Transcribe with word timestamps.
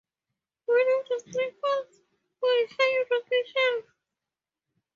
One 0.65 0.79
of 0.99 1.07
the 1.09 1.19
springs 1.19 1.53
falls 1.61 2.01
from 2.39 2.49
a 2.49 2.67
high 2.71 3.05
rocky 3.11 3.43
shelf. 3.45 3.85